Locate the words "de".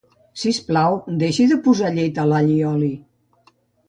1.51-1.57